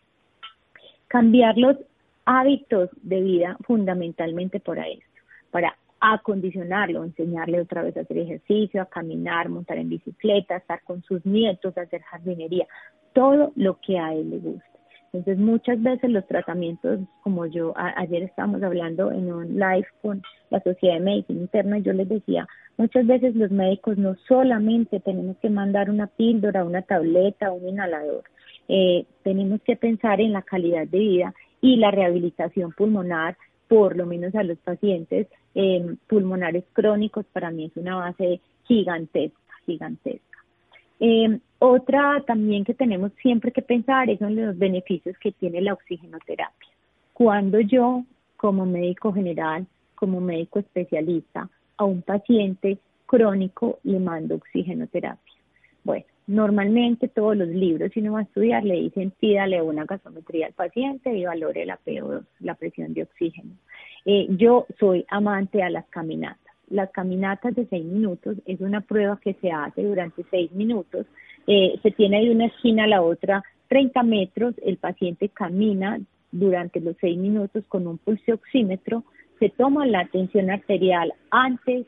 [1.09, 1.77] Cambiarlos
[2.25, 8.87] hábitos de vida fundamentalmente para esto, para acondicionarlo, enseñarle otra vez a hacer ejercicio, a
[8.87, 12.67] caminar, montar en bicicleta, estar con sus nietos, hacer jardinería,
[13.13, 14.73] todo lo que a él le guste.
[15.13, 20.61] Entonces muchas veces los tratamientos, como yo ayer estábamos hablando en un live con la
[20.61, 25.51] Sociedad de Medicina Interna, yo les decía, muchas veces los médicos no solamente tenemos que
[25.51, 28.25] mandar una píldora, una tableta, un inhalador,
[28.69, 34.05] eh, tenemos que pensar en la calidad de vida y la rehabilitación pulmonar, por lo
[34.05, 40.39] menos a los pacientes eh, pulmonares crónicos, para mí es una base gigantesca, gigantesca.
[41.01, 45.73] Eh, otra también que tenemos siempre que pensar es en los beneficios que tiene la
[45.73, 46.69] oxigenoterapia.
[47.13, 48.05] Cuando yo,
[48.37, 55.35] como médico general, como médico especialista, a un paciente crónico le mando oxigenoterapia.
[55.85, 60.47] Bueno, Normalmente todos los libros, si uno va a estudiar, le dicen pídale una gasometría
[60.47, 63.55] al paciente y valore la PO2, la presión de oxígeno.
[64.05, 66.39] Eh, yo soy amante a las caminatas.
[66.69, 71.07] Las caminatas de seis minutos es una prueba que se hace durante seis minutos.
[71.47, 75.99] Eh, se tiene de una esquina a la otra 30 metros, el paciente camina
[76.31, 79.03] durante los seis minutos con un pulso oxímetro,
[79.39, 81.87] se toma la tensión arterial antes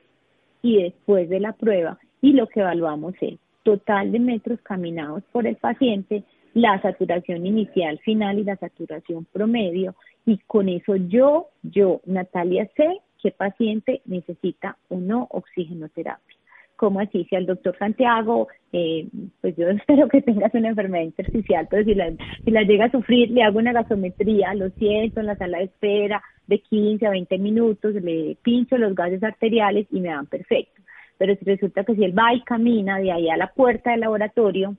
[0.62, 5.46] y después de la prueba y lo que evaluamos es total de metros caminados por
[5.46, 6.22] el paciente,
[6.55, 9.96] la saturación inicial, final y la saturación promedio.
[10.24, 16.37] Y con eso yo, yo, Natalia, sé qué paciente necesita o no oxigenoterapia.
[16.77, 17.24] ¿Cómo así?
[17.31, 19.09] Si al doctor Santiago, eh,
[19.40, 22.12] pues yo espero que tengas una enfermedad intersticial, pero si la,
[22.44, 25.64] si la llega a sufrir, le hago una gasometría, lo siento en la sala de
[25.64, 30.83] espera de 15 a 20 minutos, le pincho los gases arteriales y me dan perfecto.
[31.18, 34.00] Pero si resulta que si él va y camina de ahí a la puerta del
[34.00, 34.77] laboratorio,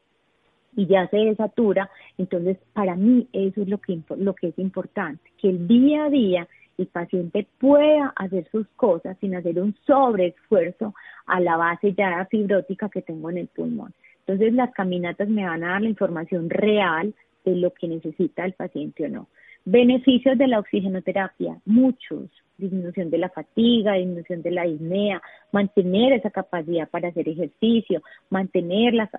[0.75, 5.31] y ya se desatura, entonces para mí eso es lo que, lo que es importante,
[5.37, 10.93] que el día a día el paciente pueda hacer sus cosas sin hacer un sobreesfuerzo
[11.25, 13.93] a la base ya fibrótica que tengo en el pulmón.
[14.19, 17.13] Entonces las caminatas me van a dar la información real
[17.45, 19.27] de lo que necesita el paciente o no.
[19.65, 22.29] Beneficios de la oxigenoterapia, muchos.
[22.57, 28.93] Disminución de la fatiga, disminución de la disnea, mantener esa capacidad para hacer ejercicio, mantener
[28.93, 29.09] la,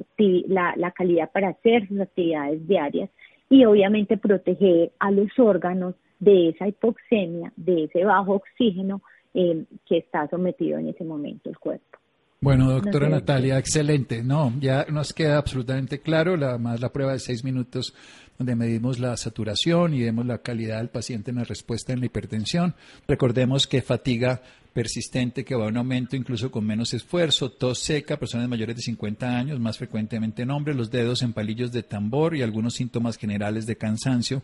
[0.77, 3.11] la calidad para hacer sus actividades diarias
[3.51, 9.03] y obviamente proteger a los órganos de esa hipoxemia, de ese bajo oxígeno
[9.35, 11.99] eh, que está sometido en ese momento el cuerpo.
[12.47, 14.23] Bueno, doctora Natalia, excelente.
[14.23, 17.93] No, ya nos queda absolutamente claro, la, más la prueba de seis minutos
[18.39, 22.07] donde medimos la saturación y vemos la calidad del paciente en la respuesta en la
[22.07, 22.77] hipertensión.
[23.09, 24.43] Recordemos que fatiga
[24.77, 29.27] persistente que va un aumento incluso con menos esfuerzo, tos seca, personas mayores de 50
[29.27, 33.65] años, más frecuentemente en hombres, los dedos en palillos de tambor y algunos síntomas generales
[33.65, 34.43] de cansancio.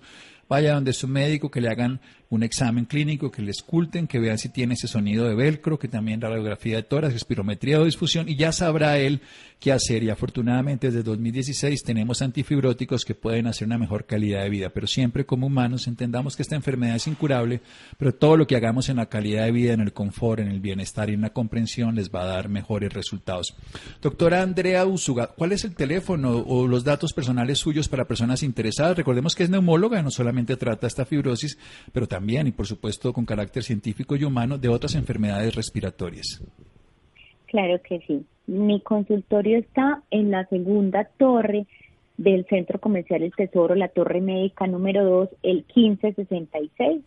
[0.48, 4.38] Vaya donde su médico, que le hagan un examen clínico, que le esculten, que vean
[4.38, 8.36] si tiene ese sonido de velcro, que también radiografía de tórax, espirometría o disfusión, y
[8.36, 9.20] ya sabrá él
[9.60, 10.02] qué hacer.
[10.02, 14.86] Y afortunadamente desde 2016 tenemos antifibróticos que pueden hacer una mejor calidad de vida, pero
[14.86, 17.60] siempre como humanos entendamos que esta enfermedad es incurable,
[17.96, 20.60] pero todo lo que hagamos en la calidad de vida, en el confort, en el
[20.60, 23.56] bienestar y en la comprensión les va a dar mejores resultados.
[24.00, 28.96] Doctora Andrea Usuga, ¿cuál es el teléfono o los datos personales suyos para personas interesadas?
[28.96, 31.58] Recordemos que es neumóloga, no solamente trata esta fibrosis,
[31.92, 36.40] pero también y por supuesto con carácter científico y humano de otras enfermedades respiratorias.
[37.46, 38.24] Claro que sí.
[38.46, 41.66] Mi consultorio está en la segunda torre
[42.16, 47.02] del Centro Comercial El Tesoro, la Torre Médica número 2, el 1566.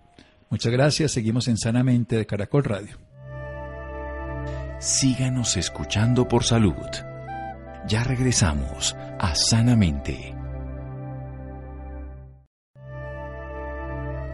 [0.51, 1.13] Muchas gracias.
[1.13, 2.97] Seguimos en Sanamente de Caracol Radio.
[4.79, 6.77] Síganos escuchando por salud.
[7.89, 10.35] Ya regresamos a Sanamente.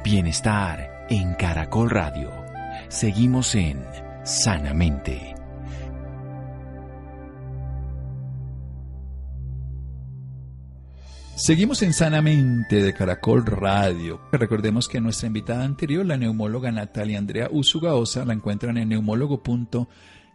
[0.03, 2.33] Bienestar en Caracol Radio.
[2.89, 3.81] Seguimos en
[4.25, 5.37] Sanamente.
[11.37, 14.21] Seguimos en Sanamente de Caracol Radio.
[14.33, 18.89] Recordemos que nuestra invitada anterior, la neumóloga Natalia Andrea Usugaosa, la encuentran en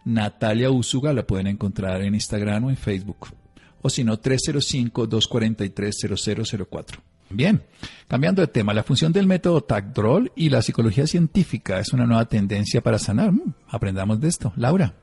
[0.09, 3.29] neumólogo.natalia Usuga, la pueden encontrar en Instagram o en Facebook.
[3.81, 6.99] O si no, 305-243-0004.
[7.31, 7.63] Bien,
[8.07, 12.25] cambiando de tema, la función del método TACDROL y la psicología científica es una nueva
[12.25, 13.31] tendencia para sanar.
[13.31, 14.51] Mm, aprendamos de esto.
[14.55, 14.95] Laura.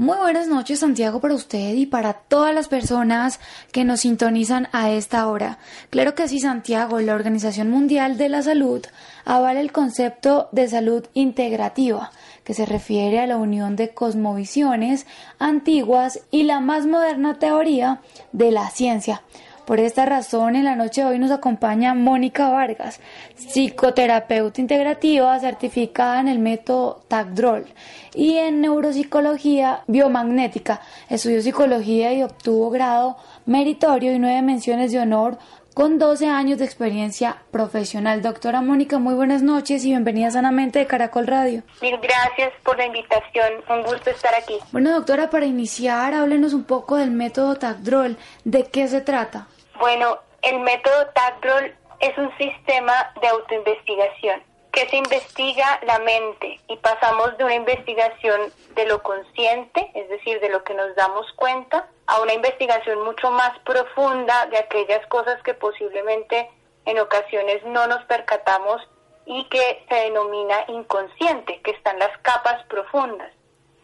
[0.00, 3.38] Muy buenas noches Santiago para usted y para todas las personas
[3.70, 5.58] que nos sintonizan a esta hora.
[5.90, 8.80] Claro que sí Santiago, la Organización Mundial de la Salud
[9.26, 12.12] avala el concepto de salud integrativa,
[12.44, 15.06] que se refiere a la unión de cosmovisiones
[15.38, 18.00] antiguas y la más moderna teoría
[18.32, 19.22] de la ciencia
[19.70, 22.98] por esta razón, en la noche de hoy nos acompaña Mónica Vargas,
[23.36, 27.66] psicoterapeuta integrativa certificada en el método TACDROL
[28.12, 30.80] y en neuropsicología biomagnética.
[31.08, 35.38] Estudió psicología y obtuvo grado meritorio y nueve menciones de honor
[35.74, 38.22] con 12 años de experiencia profesional.
[38.22, 41.62] Doctora Mónica, muy buenas noches y bienvenida sanamente de Caracol Radio.
[41.80, 44.58] Mil gracias por la invitación, un gusto estar aquí.
[44.72, 48.16] Bueno, doctora, para iniciar, háblenos un poco del método TACDROL.
[48.44, 49.46] ¿De qué se trata?
[49.78, 54.42] Bueno, el método TACDROL es un sistema de autoinvestigación
[54.72, 60.40] que se investiga la mente y pasamos de una investigación de lo consciente, es decir,
[60.40, 65.40] de lo que nos damos cuenta, a una investigación mucho más profunda de aquellas cosas
[65.44, 66.50] que posiblemente
[66.84, 68.82] en ocasiones no nos percatamos
[69.26, 73.32] y que se denomina inconsciente, que están las capas profundas.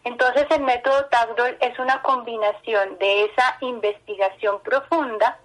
[0.02, 5.38] Entonces el método Tagdol es una combinación de esa investigación profunda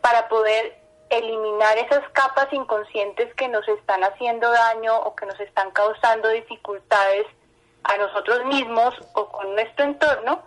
[0.00, 0.78] para poder
[1.10, 7.26] eliminar esas capas inconscientes que nos están haciendo daño o que nos están causando dificultades
[7.84, 10.42] a nosotros mismos o con nuestro entorno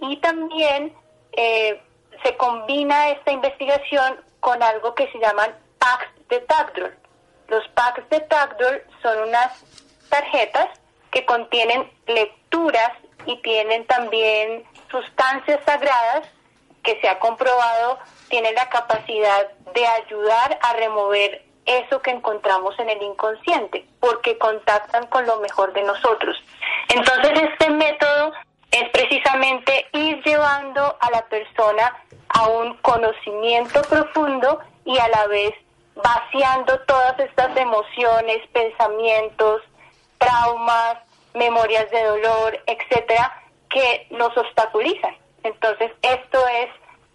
[0.00, 0.92] y también
[1.32, 1.80] eh,
[2.22, 6.96] se combina esta investigación con algo que se llaman packs de Tagdol.
[7.48, 9.64] Los packs de Tagdol son unas
[10.08, 10.68] tarjetas
[11.10, 12.92] que contienen lecturas
[13.26, 16.28] y tienen también sustancias sagradas
[16.82, 17.98] que se ha comprobado
[18.30, 25.06] tienen la capacidad de ayudar a remover eso que encontramos en el inconsciente, porque contactan
[25.08, 26.36] con lo mejor de nosotros.
[26.88, 28.32] Entonces este método
[28.70, 31.96] es precisamente ir llevando a la persona
[32.28, 35.52] a un conocimiento profundo y a la vez
[35.96, 39.62] vaciando todas estas emociones, pensamientos,
[40.18, 40.98] traumas,
[41.34, 45.16] memorias de dolor, etcétera, que nos obstaculizan.
[45.42, 46.68] Entonces, esto es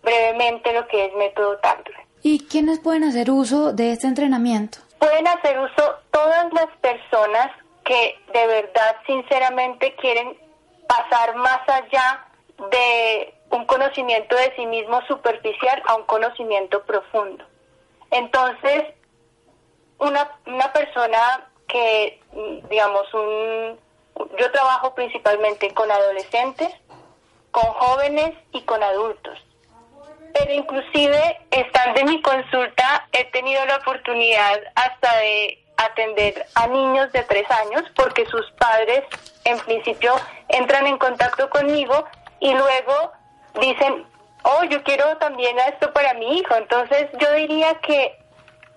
[0.03, 1.95] brevemente lo que es método Tagdol.
[2.21, 4.79] ¿Y quiénes pueden hacer uso de este entrenamiento?
[4.99, 7.51] Pueden hacer uso todas las personas
[7.83, 10.35] que de verdad, sinceramente, quieren
[10.87, 12.25] pasar más allá
[12.71, 17.45] de un conocimiento de sí mismo superficial a un conocimiento profundo.
[18.11, 18.85] Entonces,
[19.97, 22.21] una, una persona que,
[22.69, 23.79] digamos, un,
[24.37, 26.69] yo trabajo principalmente con adolescentes,
[27.51, 29.39] con jóvenes y con adultos.
[30.33, 37.11] Pero inclusive, estando en mi consulta, he tenido la oportunidad hasta de atender a niños
[37.11, 39.03] de tres años porque sus padres
[39.43, 40.13] en principio
[40.49, 42.05] entran en contacto conmigo
[42.39, 43.11] y luego
[43.59, 44.05] dicen,
[44.43, 46.55] oh, yo quiero también esto para mi hijo.
[46.55, 48.17] Entonces yo diría que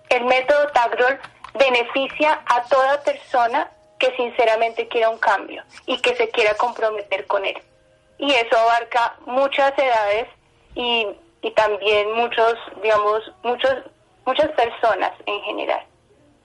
[0.09, 1.19] el método Tagdol
[1.55, 7.45] beneficia a toda persona que sinceramente quiera un cambio y que se quiera comprometer con
[7.45, 7.57] él.
[8.19, 10.29] Y eso abarca muchas edades
[10.75, 11.07] y,
[11.43, 13.75] y también muchos, digamos, muchos,
[14.25, 15.85] muchas personas en general.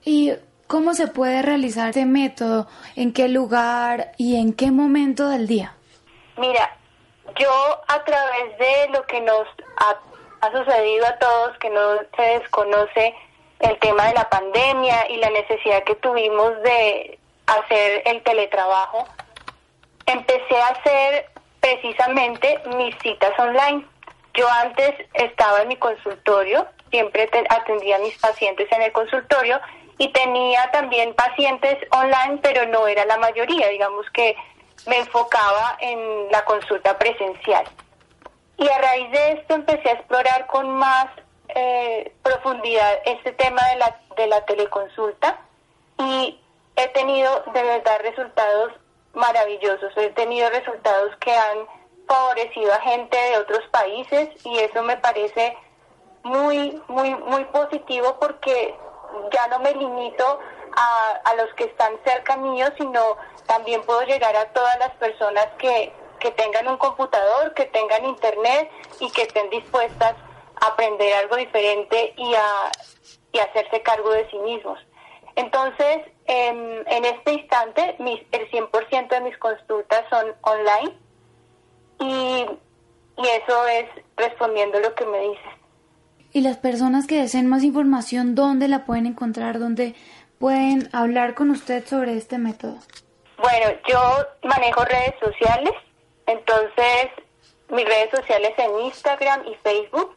[0.04, 0.32] ¿Y
[0.66, 2.66] cómo se puede realizar este método?
[2.96, 5.74] ¿En qué lugar y en qué momento del día?
[6.36, 6.76] Mira,
[7.38, 7.50] yo
[7.88, 9.46] a través de lo que nos
[9.76, 13.14] ha, ha sucedido a todos, que no se desconoce
[13.60, 19.06] el tema de la pandemia y la necesidad que tuvimos de hacer el teletrabajo,
[20.06, 21.26] empecé a hacer
[21.60, 23.86] precisamente mis citas online.
[24.34, 29.60] Yo antes estaba en mi consultorio, siempre atendía a mis pacientes en el consultorio
[29.98, 34.36] y tenía también pacientes online, pero no era la mayoría, digamos que
[34.86, 37.64] me enfocaba en la consulta presencial.
[38.58, 41.06] Y a raíz de esto empecé a explorar con más
[41.48, 45.40] eh, profundidad este tema de la, de la teleconsulta
[45.98, 46.40] y
[46.76, 48.72] he tenido de verdad resultados
[49.14, 51.66] maravillosos, he tenido resultados que han
[52.06, 55.56] favorecido a gente de otros países y eso me parece
[56.24, 58.74] muy, muy, muy positivo porque
[59.32, 60.40] ya no me limito
[60.76, 63.16] a, a los que están cerca mío, sino
[63.46, 68.70] también puedo llegar a todas las personas que, que tengan un computador, que tengan internet
[69.00, 70.14] y que estén dispuestas
[70.60, 72.70] a aprender algo diferente y a,
[73.32, 74.78] y hacerse cargo de sí mismos.
[75.36, 80.96] Entonces, en, en este instante, mis, el 100% de mis consultas son online
[81.98, 82.46] y,
[83.18, 85.63] y eso es respondiendo lo que me dices.
[86.34, 89.60] Y las personas que deseen más información, ¿dónde la pueden encontrar?
[89.60, 89.94] ¿Dónde
[90.40, 92.76] pueden hablar con usted sobre este método?
[93.38, 94.00] Bueno, yo
[94.42, 95.72] manejo redes sociales,
[96.26, 97.10] entonces
[97.68, 100.16] mis redes sociales en Instagram y Facebook.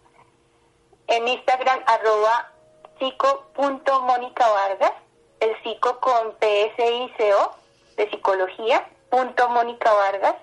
[1.06, 2.52] En Instagram arroba
[3.00, 4.94] Vargas
[5.40, 7.56] el psico con PSICO
[7.96, 10.36] de psicología, punto Mónica Vargas,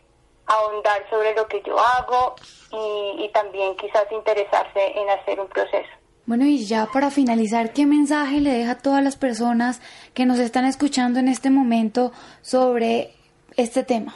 [0.46, 2.34] ahondar sobre lo que yo hago
[2.72, 6.01] y, y también quizás interesarse en hacer un proceso.
[6.24, 9.80] Bueno, y ya para finalizar, ¿qué mensaje le deja a todas las personas
[10.14, 12.12] que nos están escuchando en este momento
[12.42, 13.12] sobre
[13.56, 14.14] este tema?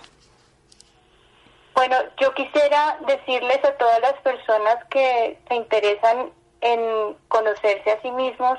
[1.75, 6.31] Bueno, yo quisiera decirles a todas las personas que se interesan
[6.61, 8.59] en conocerse a sí mismos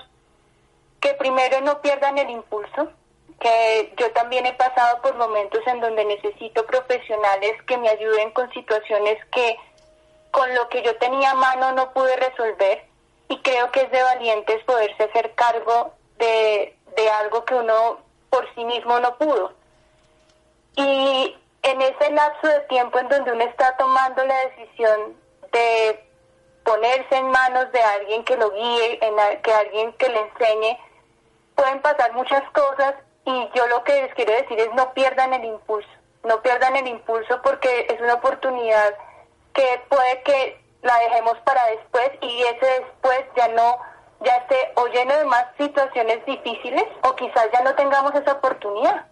[0.99, 2.91] que primero no pierdan el impulso,
[3.39, 8.51] que yo también he pasado por momentos en donde necesito profesionales que me ayuden con
[8.51, 9.55] situaciones que
[10.31, 12.86] con lo que yo tenía a mano no pude resolver
[13.29, 17.99] y creo que es de valientes poderse hacer cargo de, de algo que uno
[18.29, 19.53] por sí mismo no pudo.
[20.75, 25.15] Y en ese lapso de tiempo en donde uno está tomando la decisión
[25.51, 26.07] de
[26.63, 30.77] ponerse en manos de alguien que lo guíe, en que alguien que le enseñe,
[31.55, 35.45] pueden pasar muchas cosas y yo lo que les quiero decir es no pierdan el
[35.45, 35.89] impulso,
[36.23, 38.95] no pierdan el impulso porque es una oportunidad
[39.53, 43.77] que puede que la dejemos para después y ese después ya no
[44.21, 49.05] ya esté o lleno de más situaciones difíciles o quizás ya no tengamos esa oportunidad.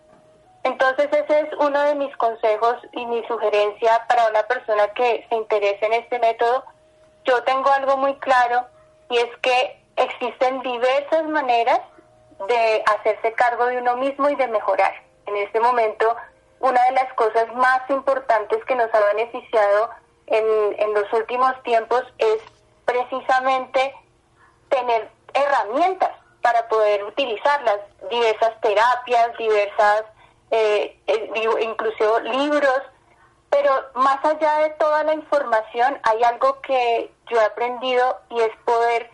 [0.64, 5.36] Entonces ese es uno de mis consejos y mi sugerencia para una persona que se
[5.36, 6.66] interese en este método.
[7.24, 8.66] Yo tengo algo muy claro
[9.10, 11.82] y es que existen diversas maneras
[12.48, 14.94] de hacerse cargo de uno mismo y de mejorar.
[15.28, 16.16] En este momento,
[16.60, 19.90] una de las cosas más importantes que nos ha beneficiado
[20.28, 22.40] en, en los últimos tiempos es
[22.86, 23.96] precisamente
[24.70, 26.12] tener herramientas
[26.42, 30.04] para poder utilizarlas, diversas terapias, diversas
[30.52, 32.82] eh, eh incluso libros,
[33.50, 38.56] pero más allá de toda la información hay algo que yo he aprendido y es
[38.64, 39.10] poder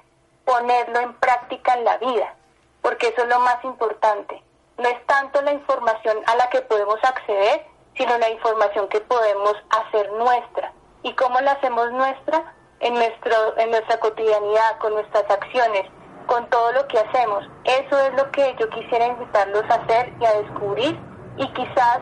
[0.45, 2.35] ponerlo en práctica en la vida,
[2.81, 4.43] porque eso es lo más importante.
[4.77, 9.55] No es tanto la información a la que podemos acceder, sino la información que podemos
[9.69, 10.73] hacer nuestra.
[11.03, 12.53] ¿Y cómo la hacemos nuestra?
[12.79, 15.83] En, nuestro, en nuestra cotidianidad, con nuestras acciones,
[16.25, 17.43] con todo lo que hacemos.
[17.63, 20.99] Eso es lo que yo quisiera invitarlos a hacer y a descubrir
[21.37, 21.99] y quizás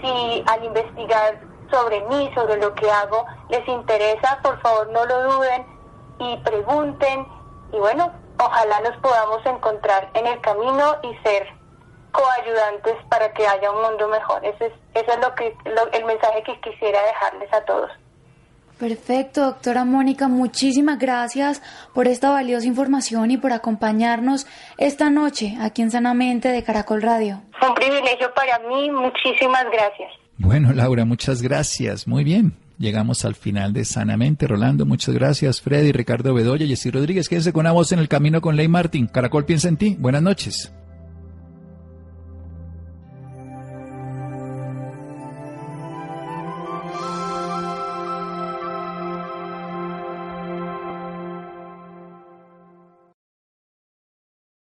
[0.00, 1.40] si al investigar
[1.70, 5.66] sobre mí, sobre lo que hago, les interesa, por favor no lo duden
[6.18, 7.26] y pregunten
[7.72, 11.48] y bueno, ojalá nos podamos encontrar en el camino y ser
[12.12, 14.44] coayudantes para que haya un mundo mejor.
[14.44, 15.56] Ese es, ese es lo que,
[15.92, 17.90] el mensaje que quisiera dejarles a todos.
[18.78, 21.62] Perfecto, doctora Mónica, muchísimas gracias
[21.94, 24.46] por esta valiosa información y por acompañarnos
[24.78, 27.40] esta noche aquí en Sanamente de Caracol Radio.
[27.66, 30.10] Un privilegio para mí, muchísimas gracias.
[30.38, 32.08] Bueno, Laura, muchas gracias.
[32.08, 32.54] Muy bien.
[32.78, 34.48] Llegamos al final de Sanamente.
[34.48, 35.60] Rolando, muchas gracias.
[35.60, 39.06] Freddy, Ricardo Bedoya, Jessy Rodríguez, quédense con una voz en el camino con Ley Martín.
[39.06, 39.96] Caracol piensa en ti.
[39.98, 40.72] Buenas noches.